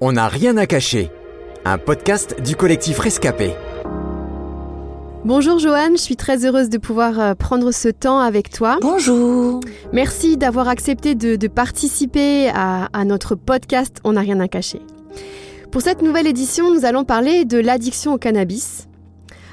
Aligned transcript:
On 0.00 0.12
n'a 0.12 0.28
rien 0.28 0.56
à 0.56 0.66
cacher. 0.66 1.10
Un 1.64 1.78
podcast 1.78 2.36
du 2.42 2.56
collectif 2.56 2.98
Rescapé. 2.98 3.52
Bonjour 5.24 5.58
Joanne, 5.58 5.96
je 5.96 6.02
suis 6.02 6.16
très 6.16 6.44
heureuse 6.44 6.68
de 6.68 6.78
pouvoir 6.78 7.18
euh, 7.18 7.34
prendre 7.34 7.70
ce 7.70 7.88
temps 7.88 8.18
avec 8.18 8.50
toi. 8.50 8.78
Bonjour. 8.82 9.60
Merci 9.92 10.36
d'avoir 10.36 10.68
accepté 10.68 11.14
de, 11.14 11.36
de 11.36 11.48
participer 11.48 12.50
à, 12.52 12.88
à 12.92 13.04
notre 13.04 13.34
podcast 13.34 14.00
On 14.04 14.12
n'a 14.12 14.20
rien 14.20 14.40
à 14.40 14.48
cacher. 14.48 14.80
Pour 15.70 15.80
cette 15.80 16.02
nouvelle 16.02 16.26
édition, 16.26 16.74
nous 16.74 16.84
allons 16.84 17.04
parler 17.04 17.44
de 17.44 17.58
l'addiction 17.58 18.12
au 18.14 18.18
cannabis. 18.18 18.88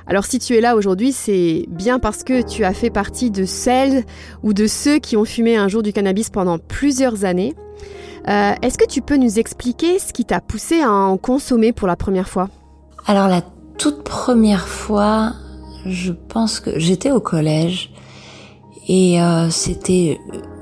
Alors 0.08 0.26
si 0.26 0.40
tu 0.40 0.56
es 0.56 0.62
là 0.62 0.76
aujourd'hui, 0.76 1.14
c'est 1.14 1.66
bien 1.70 2.00
parce 2.00 2.24
que 2.24 2.42
tu 2.42 2.66
as 2.66 2.74
fait 2.74 2.90
partie 2.90 3.32
de 3.32 3.46
celles 3.46 4.04
ou 4.44 4.54
de 4.54 4.68
ceux 4.68 4.98
qui 4.98 5.16
ont 5.16 5.24
fumé 5.26 5.56
un 5.56 5.68
jour 5.68 5.84
du 5.84 5.94
cannabis 5.94 6.30
pendant 6.30 6.58
plusieurs 6.58 7.24
années. 7.26 7.54
Euh, 8.28 8.54
Est-ce 8.62 8.78
que 8.78 8.88
tu 8.88 9.02
peux 9.02 9.18
nous 9.18 9.40
expliquer 9.40 10.00
ce 10.00 10.14
qui 10.14 10.26
t'a 10.26 10.42
poussé 10.42 10.82
à 10.82 10.92
en 10.92 11.18
consommer 11.18 11.74
pour 11.74 11.88
la 11.88 11.96
première 11.96 12.30
fois? 12.30 12.50
Alors 13.08 13.28
la 13.28 13.42
toute 13.78 14.04
première 14.04 14.68
fois, 14.68 15.34
je 15.86 16.12
pense 16.12 16.60
que 16.60 16.78
j'étais 16.78 17.12
au 17.12 17.20
collège 17.20 17.92
et 18.88 19.22
euh, 19.22 19.50
c'était 19.50 20.20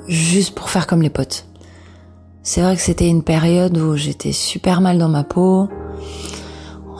juste 0.07 0.55
pour 0.55 0.70
faire 0.70 0.87
comme 0.87 1.01
les 1.01 1.09
potes. 1.09 1.45
C'est 2.43 2.61
vrai 2.61 2.75
que 2.75 2.81
c'était 2.81 3.09
une 3.09 3.23
période 3.23 3.77
où 3.77 3.95
j'étais 3.95 4.31
super 4.31 4.79
mal 4.79 4.98
dans 4.98 5.09
ma 5.09 5.23
peau. 5.23 5.67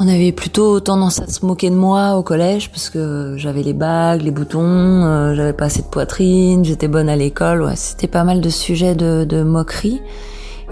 On 0.02 0.08
avait 0.08 0.32
plutôt 0.32 0.80
tendance 0.80 1.22
à 1.22 1.28
se 1.28 1.46
moquer 1.46 1.70
de 1.70 1.76
moi 1.76 2.16
au 2.16 2.24
collège 2.24 2.70
parce 2.70 2.90
que 2.90 3.36
j'avais 3.38 3.64
les 3.64 3.74
bagues, 3.74 4.22
les 4.22 4.32
boutons, 4.32 4.62
euh, 4.62 5.36
j'avais 5.36 5.54
pas 5.54 5.66
assez 5.66 5.82
de 5.82 5.88
poitrine, 5.88 6.64
j'étais 6.64 6.88
bonne 6.88 7.10
à 7.10 7.16
l'école. 7.16 7.62
Ouais, 7.62 7.76
c'était 7.76 8.08
pas 8.08 8.24
mal 8.24 8.42
de 8.42 8.50
sujets 8.50 8.96
de, 8.96 9.24
de 9.24 9.44
moquerie 9.44 10.02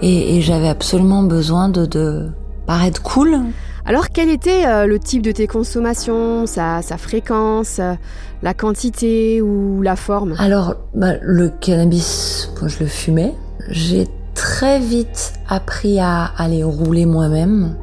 et, 0.02 0.36
et 0.36 0.40
j'avais 0.40 0.68
absolument 0.68 1.22
besoin 1.22 1.68
de, 1.68 1.86
de 1.86 2.28
paraître 2.66 3.02
cool. 3.02 3.38
Alors 3.84 4.10
quel 4.10 4.28
était 4.28 4.66
euh, 4.66 4.86
le 4.86 4.98
type 4.98 5.22
de 5.22 5.32
tes 5.32 5.46
consommations, 5.46 6.46
sa, 6.46 6.82
sa 6.82 6.98
fréquence, 6.98 7.78
euh, 7.78 7.94
la 8.42 8.52
quantité 8.52 9.40
ou 9.40 9.80
la 9.80 9.96
forme? 9.96 10.34
Alors, 10.38 10.74
bah, 10.94 11.14
le 11.22 11.48
cannabis, 11.48 12.50
moi, 12.60 12.68
je 12.68 12.80
le 12.80 12.86
fumais. 12.86 13.34
J'ai 13.70 14.06
très 14.34 14.78
vite 14.78 15.32
appris 15.48 15.98
à 16.00 16.24
aller 16.36 16.62
rouler 16.62 17.06
moi-même. 17.06 17.76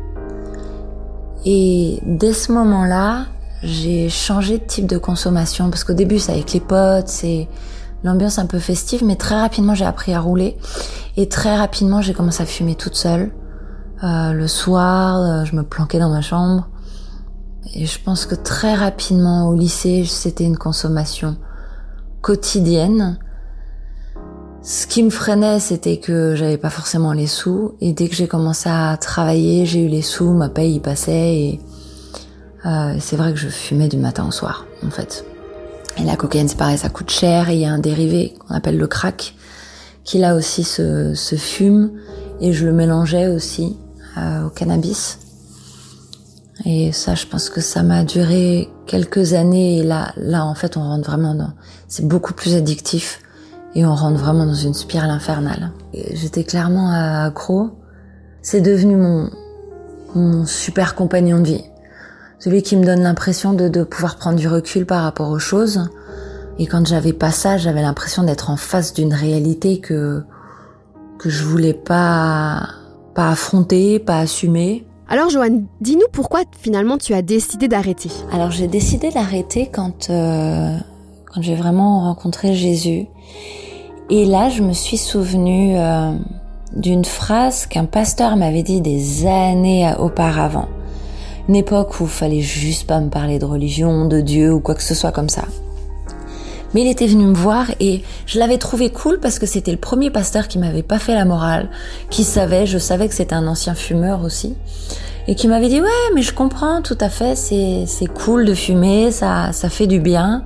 Et 1.43 1.99
dès 2.05 2.33
ce 2.33 2.51
moment-là, 2.51 3.25
j'ai 3.63 4.09
changé 4.09 4.59
de 4.59 4.63
type 4.63 4.85
de 4.85 4.97
consommation 4.97 5.69
parce 5.69 5.83
qu'au 5.83 5.93
début, 5.93 6.19
c'est 6.19 6.33
avec 6.33 6.53
les 6.53 6.59
potes, 6.59 7.07
c'est 7.07 7.47
l'ambiance 8.05 8.39
un 8.39 8.45
peu 8.45 8.59
festive, 8.59 9.03
mais 9.03 9.15
très 9.15 9.39
rapidement, 9.39 9.73
j'ai 9.73 9.85
appris 9.85 10.13
à 10.13 10.19
rouler 10.19 10.57
et 11.17 11.27
très 11.27 11.57
rapidement, 11.57 12.01
j'ai 12.01 12.13
commencé 12.13 12.43
à 12.43 12.45
fumer 12.45 12.75
toute 12.75 12.95
seule. 12.95 13.31
Euh, 14.03 14.31
le 14.31 14.47
soir, 14.47 15.19
euh, 15.19 15.45
je 15.45 15.55
me 15.55 15.63
planquais 15.63 15.99
dans 15.99 16.09
ma 16.09 16.21
chambre. 16.21 16.69
Et 17.73 17.85
je 17.85 17.99
pense 18.01 18.25
que 18.25 18.35
très 18.35 18.75
rapidement 18.75 19.49
au 19.49 19.55
lycée, 19.55 20.05
c'était 20.05 20.43
une 20.43 20.57
consommation 20.57 21.37
quotidienne. 22.21 23.17
Ce 24.61 24.85
qui 24.87 25.01
me 25.03 25.09
freinait, 25.09 25.59
c'était 25.59 25.97
que 25.97 26.35
j'avais 26.35 26.57
pas 26.57 26.69
forcément 26.69 27.11
les 27.11 27.27
sous. 27.27 27.73
Et 27.81 27.93
dès 27.93 28.07
que 28.07 28.15
j'ai 28.15 28.27
commencé 28.27 28.69
à 28.69 28.97
travailler, 28.97 29.65
j'ai 29.65 29.83
eu 29.83 29.87
les 29.87 30.01
sous, 30.01 30.31
ma 30.31 30.49
paye 30.49 30.75
y 30.75 30.79
passait. 30.79 31.35
Et 31.35 31.61
euh, 32.65 32.95
c'est 32.99 33.15
vrai 33.15 33.33
que 33.33 33.39
je 33.39 33.47
fumais 33.47 33.87
du 33.87 33.97
matin 33.97 34.27
au 34.27 34.31
soir, 34.31 34.65
en 34.85 34.89
fait. 34.89 35.25
Et 35.97 36.03
la 36.03 36.15
cocaïne, 36.15 36.47
c'est 36.47 36.57
pareil, 36.57 36.77
ça 36.77 36.89
coûte 36.89 37.09
cher. 37.09 37.49
Et 37.49 37.55
il 37.55 37.59
y 37.61 37.65
a 37.65 37.71
un 37.71 37.79
dérivé 37.79 38.33
qu'on 38.39 38.53
appelle 38.55 38.77
le 38.77 38.87
crack, 38.87 39.35
qui 40.03 40.17
là 40.17 40.35
aussi 40.35 40.63
se, 40.63 41.13
se 41.13 41.35
fume. 41.35 41.91
Et 42.41 42.53
je 42.53 42.65
le 42.65 42.73
mélangeais 42.73 43.27
aussi 43.27 43.77
euh, 44.17 44.45
au 44.45 44.49
cannabis. 44.49 45.19
Et 46.65 46.91
ça, 46.91 47.15
je 47.15 47.25
pense 47.25 47.49
que 47.49 47.61
ça 47.61 47.83
m'a 47.83 48.03
duré 48.03 48.69
quelques 48.85 49.33
années. 49.33 49.79
Et 49.79 49.83
là, 49.83 50.13
là, 50.17 50.45
en 50.45 50.55
fait, 50.55 50.77
on 50.77 50.81
rentre 50.81 51.09
vraiment 51.09 51.35
dans. 51.35 51.53
C'est 51.87 52.07
beaucoup 52.07 52.33
plus 52.33 52.55
addictif 52.55 53.21
et 53.75 53.85
on 53.85 53.93
rentre 53.93 54.19
vraiment 54.19 54.45
dans 54.45 54.53
une 54.53 54.73
spirale 54.73 55.09
infernale. 55.09 55.71
J'étais 55.93 56.43
clairement 56.43 56.91
accro. 56.91 57.71
C'est 58.41 58.61
devenu 58.61 58.95
mon 58.95 59.29
mon 60.15 60.45
super 60.45 60.95
compagnon 60.95 61.39
de 61.39 61.45
vie, 61.45 61.63
celui 62.45 62.61
qui 62.61 62.75
me 62.75 62.85
donne 62.85 63.01
l'impression 63.01 63.53
de, 63.53 63.69
de 63.69 63.83
pouvoir 63.83 64.17
prendre 64.17 64.37
du 64.37 64.47
recul 64.47 64.85
par 64.85 65.01
rapport 65.01 65.31
aux 65.31 65.39
choses. 65.39 65.89
Et 66.59 66.67
quand 66.67 66.85
j'avais 66.85 67.11
pas 67.11 67.31
ça, 67.31 67.57
j'avais 67.57 67.81
l'impression 67.81 68.21
d'être 68.21 68.51
en 68.51 68.55
face 68.55 68.93
d'une 68.93 69.15
réalité 69.15 69.79
que 69.79 70.21
que 71.17 71.27
je 71.27 71.43
voulais 71.43 71.73
pas 71.73 72.69
pas 73.15 73.29
affronter, 73.29 73.97
pas 73.97 74.19
assumer. 74.19 74.85
Alors 75.09 75.31
Joanne, 75.31 75.65
dis-nous 75.81 76.05
pourquoi 76.11 76.41
finalement 76.61 76.99
tu 76.99 77.15
as 77.15 77.23
décidé 77.23 77.67
d'arrêter. 77.67 78.11
Alors 78.31 78.51
j'ai 78.51 78.67
décidé 78.67 79.09
d'arrêter 79.09 79.71
quand 79.73 80.11
euh, 80.11 80.77
quand 81.33 81.41
j'ai 81.41 81.55
vraiment 81.55 82.01
rencontré 82.01 82.53
Jésus. 82.53 83.07
Et 84.11 84.25
là, 84.25 84.49
je 84.49 84.61
me 84.61 84.73
suis 84.73 84.97
souvenue 84.97 85.79
euh, 85.79 86.11
d'une 86.75 87.05
phrase 87.05 87.65
qu'un 87.65 87.85
pasteur 87.85 88.35
m'avait 88.35 88.61
dit 88.61 88.81
des 88.81 89.25
années 89.25 89.91
auparavant. 89.97 90.67
Une 91.47 91.55
époque 91.55 91.99
où 91.99 92.07
fallait 92.07 92.41
juste 92.41 92.87
pas 92.87 92.99
me 92.99 93.09
parler 93.09 93.37
de 93.37 93.45
religion, 93.45 94.05
de 94.05 94.21
Dieu 94.21 94.51
ou 94.51 94.59
quoi 94.59 94.73
que 94.73 94.83
ce 94.83 94.95
soit 94.95 95.11
comme 95.11 95.29
ça. 95.29 95.43
Mais 96.73 96.81
il 96.81 96.87
était 96.89 97.07
venu 97.07 97.25
me 97.25 97.33
voir 97.33 97.67
et 97.79 98.03
je 98.25 98.37
l'avais 98.37 98.57
trouvé 98.57 98.89
cool 98.89 99.19
parce 99.19 99.39
que 99.39 99.45
c'était 99.45 99.71
le 99.71 99.77
premier 99.77 100.09
pasteur 100.09 100.47
qui 100.47 100.59
m'avait 100.59 100.83
pas 100.83 100.99
fait 100.99 101.13
la 101.13 101.23
morale, 101.23 101.69
qui 102.09 102.23
savait, 102.25 102.65
je 102.65 102.77
savais 102.77 103.07
que 103.07 103.13
c'était 103.13 103.35
un 103.35 103.47
ancien 103.47 103.75
fumeur 103.75 104.23
aussi, 104.23 104.55
et 105.27 105.35
qui 105.35 105.47
m'avait 105.47 105.69
dit 105.69 105.79
ouais 105.79 105.87
mais 106.13 106.21
je 106.21 106.33
comprends 106.33 106.81
tout 106.81 106.97
à 106.99 107.07
fait, 107.07 107.35
c'est 107.35 107.85
c'est 107.87 108.07
cool 108.07 108.43
de 108.43 108.53
fumer, 108.53 109.11
ça 109.11 109.53
ça 109.53 109.69
fait 109.69 109.87
du 109.87 110.01
bien. 110.01 110.43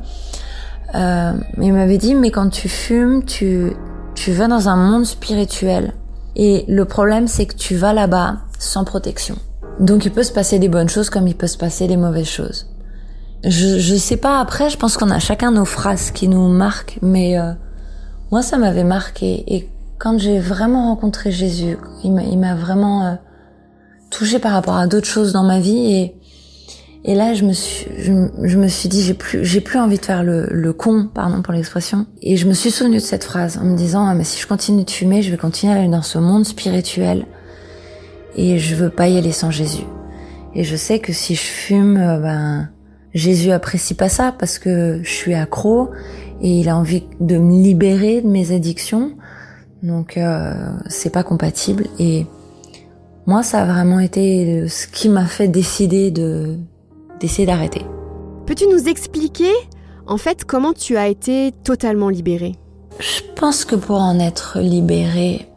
Euh, 0.93 1.33
il 1.59 1.73
m'avait 1.73 1.97
dit 1.97 2.13
mais 2.13 2.29
quand 2.29 2.49
tu 2.49 2.69
fumes, 2.69 3.23
tu 3.25 3.73
tu 4.13 4.31
vas 4.31 4.47
dans 4.47 4.69
un 4.69 4.75
monde 4.75 5.05
spirituel 5.05 5.93
et 6.35 6.63
le 6.67 6.85
problème 6.85 7.27
c'est 7.27 7.47
que 7.47 7.55
tu 7.55 7.75
vas 7.75 7.93
là-bas 7.93 8.38
sans 8.59 8.83
protection. 8.83 9.35
Donc 9.79 10.06
il 10.06 10.12
peut 10.12 10.23
se 10.23 10.31
passer 10.31 10.59
des 10.59 10.69
bonnes 10.69 10.90
choses 10.90 11.09
comme 11.09 11.28
il 11.28 11.35
peut 11.35 11.47
se 11.47 11.57
passer 11.57 11.88
des 11.88 11.97
mauvaises 11.97 12.28
choses. 12.28 12.67
Je, 13.44 13.79
je 13.79 13.95
sais 13.95 14.17
pas, 14.17 14.40
après, 14.40 14.69
je 14.69 14.78
pense 14.78 14.97
qu'on 14.97 15.09
a 15.12 15.19
chacun 15.19 15.51
nos 15.51 15.63
phrases 15.66 16.12
qui 16.12 16.28
nous 16.28 16.50
marquent, 16.50 17.00
mais 17.01 17.40
euh, 17.40 17.53
moi, 18.31 18.41
ça 18.41 18.57
m'avait 18.57 18.84
marqué. 18.84 19.45
Et 19.47 19.69
quand 19.97 20.18
j'ai 20.18 20.39
vraiment 20.39 20.89
rencontré 20.89 21.31
Jésus, 21.31 21.78
il 22.03 22.12
m'a- 22.12 22.56
vraiment 22.56 23.06
euh, 23.06 23.13
touché 24.09 24.39
par 24.39 24.51
rapport 24.51 24.75
à 24.75 24.88
d'autres 24.88 25.07
choses 25.07 25.31
dans 25.31 25.44
ma 25.44 25.62
vie. 25.62 25.94
Et, 25.94 26.16
et 27.06 27.16
là, 27.16 27.34
je 27.34 27.45
me 27.45 27.53
suis, 27.53 27.85
je, 27.97 28.57
me 28.57 28.68
suis 28.68 28.89
dit, 28.89 29.01
j'ai 29.01 29.13
plus, 29.13 29.45
j'ai 29.45 29.62
plus 29.62 29.79
envie 29.79 29.97
de 30.00 30.06
faire 30.06 30.23
le, 30.23 30.47
le 30.51 30.73
con, 30.73 31.07
pardon 31.13 31.41
pour 31.41 31.53
l'expression. 31.53 32.07
Et 32.22 32.35
je 32.35 32.45
me 32.45 32.53
suis 32.53 32.72
souvenue 32.72 32.97
de 32.97 33.01
cette 33.01 33.23
phrase 33.23 33.57
en 33.57 33.63
me 33.63 33.78
disant, 33.78 34.06
ah, 34.06 34.16
mais 34.16 34.25
si 34.25 34.41
je 34.41 34.47
continue 34.47 34.84
de 34.84 34.91
fumer, 34.91 35.22
je 35.22 35.31
vais 35.31 35.38
continuer 35.38 35.72
à 35.73 35.78
aller 35.78 35.88
dans 35.88 36.01
ce 36.01 36.18
monde 36.18 36.45
spirituel. 36.45 37.25
Et 38.41 38.57
je 38.57 38.73
veux 38.73 38.89
pas 38.89 39.09
y 39.09 39.17
aller 39.17 39.33
sans 39.33 39.51
Jésus. 39.51 39.83
Et 40.55 40.63
je 40.63 40.77
sais 40.77 41.00
que 41.00 41.11
si 41.11 41.35
je 41.35 41.41
fume, 41.41 41.97
euh, 41.97 42.19
ben, 42.19 42.69
Jésus 43.13 43.51
apprécie 43.51 43.95
pas 43.95 44.07
ça 44.07 44.33
parce 44.38 44.59
que 44.59 45.01
je 45.03 45.09
suis 45.09 45.33
accro 45.33 45.89
et 46.41 46.61
il 46.61 46.69
a 46.69 46.77
envie 46.77 47.03
de 47.19 47.38
me 47.38 47.61
libérer 47.61 48.22
de 48.22 48.29
mes 48.29 48.53
addictions. 48.53 49.11
Donc 49.83 50.16
euh, 50.16 50.53
c'est 50.88 51.09
pas 51.09 51.23
compatible 51.23 51.88
et 52.00 52.25
moi 53.25 53.44
ça 53.44 53.63
a 53.63 53.66
vraiment 53.66 54.00
été 54.00 54.69
ce 54.69 54.88
qui 54.88 55.09
m'a 55.09 55.25
fait 55.25 55.50
décider 55.50 56.09
de 56.09 56.56
d'essayer 57.19 57.45
d'arrêter. 57.45 57.85
Peux-tu 58.45 58.67
nous 58.67 58.88
expliquer 58.88 59.51
en 60.07 60.17
fait 60.17 60.45
comment 60.45 60.71
tu 60.71 60.95
as 60.95 61.09
été 61.09 61.51
totalement 61.66 62.07
libérée? 62.07 62.56
Je 63.00 63.21
pense 63.35 63.66
que 63.66 63.75
pour 63.75 63.97
en 63.97 64.17
être 64.17 64.59
libéré, 64.59 65.50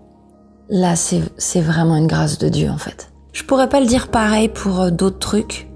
là 0.73 0.97
c'est 0.97 1.61
vraiment 1.61 1.97
une 1.97 2.07
grâce 2.07 2.39
de 2.39 2.49
Dieu 2.49 2.69
en 2.71 2.79
fait. 2.79 3.13
Je 3.33 3.45
pourrais 3.45 3.69
pas 3.69 3.79
le 3.79 3.87
dire 3.87 4.09
pareil 4.09 4.49
pour 4.49 4.81
euh, 4.81 4.91
d'autres 4.91 5.19
trucs 5.19 5.69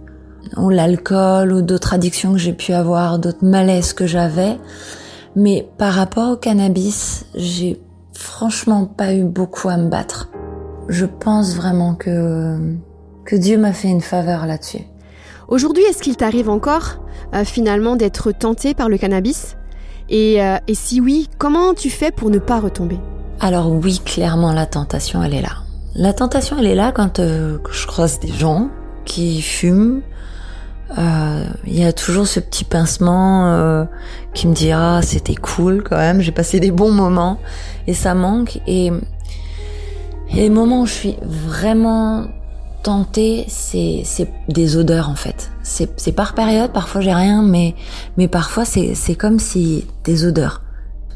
ou 0.57 0.71
l'alcool 0.71 1.53
ou 1.53 1.63
d'autres 1.63 1.95
addictions 1.95 2.33
que 2.33 2.39
j'ai 2.39 2.53
pu 2.53 2.73
avoir, 2.73 3.19
d'autres 3.19 3.45
malaises 3.45 3.93
que 3.93 4.07
j'avais. 4.07 4.57
Mais 5.35 5.69
par 5.77 5.93
rapport 5.93 6.33
au 6.33 6.37
cannabis, 6.37 7.27
j'ai 7.35 7.81
franchement 8.15 8.87
pas 8.87 9.13
eu 9.13 9.25
beaucoup 9.25 9.69
à 9.69 9.77
me 9.77 9.89
battre. 9.89 10.31
Je 10.89 11.05
pense 11.05 11.57
vraiment 11.57 11.95
que, 11.95 12.57
que 13.25 13.37
Dieu 13.37 13.59
m'a 13.59 13.73
fait 13.73 13.89
une 13.89 14.01
faveur 14.01 14.47
là-dessus. 14.47 14.83
Aujourd'hui, 15.49 15.83
est-ce 15.85 16.03
qu'il 16.03 16.17
t'arrive 16.17 16.49
encore 16.49 17.01
euh, 17.35 17.45
finalement 17.45 17.97
d'être 17.97 18.33
tenté 18.33 18.73
par 18.73 18.89
le 18.89 18.97
cannabis? 18.97 19.57
Et, 20.09 20.43
euh, 20.43 20.57
et 20.69 20.75
si 20.75 21.01
oui, 21.01 21.29
comment 21.39 21.75
tu 21.75 21.91
fais 21.91 22.13
pour 22.13 22.31
ne 22.31 22.39
pas 22.39 22.61
retomber? 22.61 22.99
Alors 23.41 23.71
oui, 23.71 24.01
clairement, 24.05 24.53
la 24.53 24.67
tentation, 24.67 25.23
elle 25.23 25.35
est 25.35 25.43
là. 25.43 25.63
La 25.95 26.13
tentation, 26.13 26.57
elle 26.59 26.67
est 26.67 26.75
là 26.75 26.93
quand 26.93 27.21
euh, 27.21 27.59
je 27.71 27.87
croise 27.87 28.21
des 28.21 28.33
gens 28.33 28.69
qui 29.05 29.41
fument, 29.41 30.03
euh, 30.99 31.45
il 31.67 31.79
y 31.79 31.85
a 31.85 31.93
toujours 31.93 32.27
ce 32.27 32.41
petit 32.41 32.65
pincement 32.65 33.53
euh, 33.53 33.85
qui 34.35 34.47
me 34.47 34.55
dit 34.55 34.71
ah 34.71 35.01
c'était 35.03 35.35
cool 35.35 35.83
quand 35.83 35.97
même 35.97 36.21
j'ai 36.21 36.31
passé 36.31 36.61
des 36.61 36.71
bons 36.71 36.93
moments 36.93 37.41
et 37.89 37.95
ça 37.95 38.15
manque 38.15 38.61
et 38.69 38.93
Et 40.31 40.43
les 40.43 40.51
moments 40.51 40.83
où 40.83 40.87
je 40.87 40.93
suis 40.93 41.17
vraiment 41.23 42.27
tentée, 42.83 43.47
c'est 43.49 44.05
des 44.49 44.77
odeurs 44.77 45.09
en 45.09 45.17
fait. 45.17 45.51
C'est 45.63 46.13
par 46.13 46.35
période, 46.35 46.73
parfois 46.73 47.01
j'ai 47.01 47.15
rien, 47.15 47.43
mais 47.43 47.75
mais 48.17 48.29
parfois 48.29 48.65
c'est 48.65 49.15
comme 49.17 49.39
si 49.39 49.87
des 50.05 50.25
odeurs. 50.25 50.63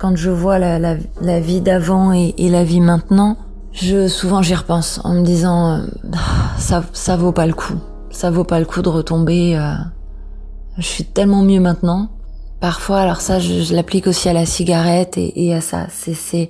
Quand 0.01 0.17
je 0.17 0.31
vois 0.31 0.59
la 0.59 1.41
vie 1.41 1.61
d'avant 1.61 2.13
et, 2.13 2.33
la 2.39 2.65
vie 2.65 2.81
maintenant, 2.81 3.37
je 3.71 4.09
souvent 4.09 4.41
j'y 4.41 4.55
repense 4.55 4.99
en 5.05 5.13
me 5.13 5.23
disant 5.23 5.73
euh, 5.73 5.87
ça 6.59 6.83
ça 6.95 7.17
vaut 7.17 7.33
pas 7.33 7.47
le 7.47 7.53
coup. 7.53 7.75
Ça 8.11 8.31
vaut 8.31 8.45
pas 8.45 8.59
le 8.61 8.65
coup 8.65 8.81
de 8.81 8.89
retomber. 8.89 9.59
euh, 9.59 9.75
je 10.79 10.87
suis 10.87 11.05
tellement 11.05 11.43
mieux 11.43 11.61
maintenant. 11.61 12.09
Parfois, 12.61 13.01
alors 13.01 13.21
ça, 13.21 13.41
je, 13.41 13.61
je 13.61 13.75
l'applique 13.75 14.07
aussi 14.07 14.31
à 14.31 14.33
la 14.33 14.47
cigarette 14.47 15.19
et, 15.19 15.47
et 15.47 15.55
à 15.55 15.61
ça. 15.61 15.87
C'est, 15.91 16.15
c'est, 16.15 16.49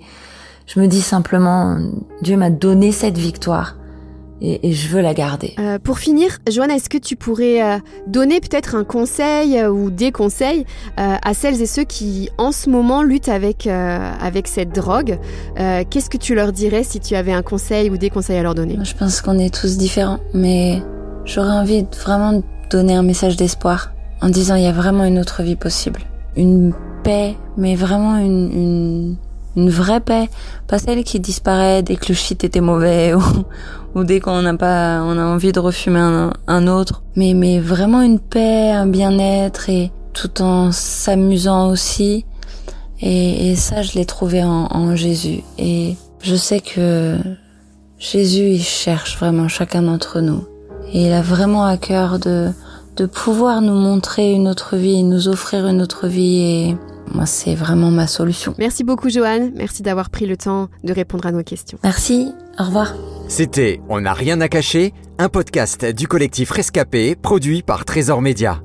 je 0.67 0.79
me 0.79 0.87
dis 0.87 1.03
simplement, 1.03 1.77
Dieu 2.23 2.37
m'a 2.37 2.51
donné 2.51 2.93
cette 2.93 3.19
victoire 3.19 3.75
et, 4.41 4.69
et 4.69 4.73
je 4.73 4.89
veux 4.89 5.01
la 5.01 5.15
garder. 5.15 5.55
Euh, 5.59 5.79
pour 5.79 5.99
finir, 5.99 6.39
Joanne, 6.51 6.71
est-ce 6.71 6.89
que 6.89 6.99
tu 6.99 7.17
pourrais 7.17 7.63
euh, 7.63 7.79
donner 8.07 8.41
peut-être 8.41 8.75
un 8.75 8.85
conseil 8.85 9.59
euh, 9.59 9.71
ou 9.71 9.91
des 9.91 10.13
conseils 10.13 10.65
euh, 10.99 11.17
à 11.23 11.35
celles 11.35 11.61
et 11.61 11.67
ceux 11.67 11.85
qui, 11.85 12.31
en 12.39 12.53
ce 12.53 12.71
moment, 12.71 13.03
luttent 13.03 13.29
avec, 13.29 13.67
euh, 13.67 13.99
avec 14.21 14.49
cette 14.49 14.75
drogue 14.75 15.19
Euh, 15.59 15.85
Qu'est-ce 15.89 16.11
que 16.11 16.17
tu 16.19 16.35
leur 16.35 16.53
dirais 16.53 16.85
si 16.85 17.01
tu 17.01 17.15
avais 17.15 17.33
un 17.33 17.43
conseil 17.43 17.91
ou 17.91 17.97
des 17.97 18.11
conseils 18.11 18.39
à 18.39 18.43
leur 18.43 18.55
donner? 18.55 18.75
Moi, 18.75 18.85
Je 18.85 18.95
pense 18.95 19.21
qu'on 19.21 19.39
est 19.39 19.53
tous 19.55 19.77
différents, 19.79 20.21
mais 20.35 20.83
j'aurais 21.25 21.53
envie 21.53 21.83
de 21.83 21.97
vraiment 21.97 22.43
donner 22.71 22.95
un 22.95 23.03
message 23.03 23.37
d'espoir 23.37 23.93
en 24.23 24.29
disant 24.29 24.55
il 24.55 24.63
y 24.63 24.67
a 24.67 24.73
vraiment 24.73 25.05
une 25.05 25.19
autre 25.19 25.43
vie 25.43 25.57
possible. 25.57 26.01
Une 26.37 26.73
paix, 27.03 27.35
mais 27.57 27.75
vraiment 27.75 28.17
une, 28.19 28.51
une, 28.53 29.17
une 29.57 29.71
vraie 29.71 30.01
paix. 30.01 30.29
Pas 30.67 30.79
celle 30.79 31.05
qui 31.05 31.21
disparaît 31.21 31.83
dès 31.83 31.97
que 31.97 32.07
le 32.09 32.15
shit 32.15 32.45
était 32.45 32.61
mauvais 32.61 33.15
ou, 33.95 34.05
dès 34.05 34.21
qu'on 34.21 34.43
n'a 34.43 34.55
pas, 34.55 35.03
on 35.03 35.19
a 35.19 35.25
envie 35.25 35.53
de 35.53 35.61
refumer 35.61 36.01
un, 36.01 36.33
un 36.47 36.67
autre. 36.67 37.03
Mais, 37.17 37.35
mais 37.35 37.61
vraiment 37.61 38.03
une 38.03 38.19
paix, 38.19 38.71
un 38.71 38.87
bien-être 38.87 39.69
et 39.69 39.91
tout 40.13 40.43
en 40.43 40.73
s'amusant 40.73 41.69
aussi. 41.71 42.25
Et, 43.01 43.51
et 43.51 43.57
ça, 43.57 43.83
je 43.83 43.95
l'ai 43.95 44.05
trouvé 44.05 44.45
en, 44.45 44.69
en 44.71 44.97
Jésus. 44.97 45.43
Et 45.59 45.97
je 46.23 46.37
sais 46.37 46.61
que 46.61 47.17
Jésus, 47.99 48.51
il 48.51 48.63
cherche 48.63 49.19
vraiment 49.19 49.49
chacun 49.49 49.83
d'entre 49.83 50.21
nous. 50.21 50.45
Et 50.93 51.07
il 51.07 51.13
a 51.13 51.23
vraiment 51.23 51.65
à 51.65 51.77
cœur 51.77 52.19
de, 52.19 52.51
de 53.01 53.07
pouvoir 53.07 53.63
nous 53.63 53.75
montrer 53.75 54.33
une 54.33 54.47
autre 54.47 54.77
vie, 54.77 55.03
nous 55.03 55.29
offrir 55.29 55.67
une 55.67 55.81
autre 55.81 56.07
vie. 56.07 56.41
Et 56.41 56.77
moi, 57.15 57.25
c'est 57.25 57.55
vraiment 57.55 57.91
ma 57.91 58.07
solution. 58.07 58.55
Merci 58.59 58.85
beaucoup, 58.85 59.09
Joanne. 59.09 59.53
Merci 59.57 59.83
d'avoir 59.83 60.11
pris 60.11 60.27
le 60.27 60.37
temps 60.37 60.69
de 60.85 60.93
répondre 60.93 61.25
à 61.27 61.33
nos 61.33 61.43
questions. 61.43 61.79
Merci, 61.83 62.33
au 62.59 62.65
revoir. 62.65 62.95
C'était 63.27 63.81
On 63.89 64.03
n'a 64.03 64.13
rien 64.13 64.41
à 64.43 64.49
cacher, 64.49 64.93
un 65.19 65.31
podcast 65.31 65.87
du 65.87 66.09
collectif 66.09 66.51
Rescapé 66.51 67.17
produit 67.17 67.63
par 67.63 67.87
Trésor 67.87 68.21
Média. 68.21 68.61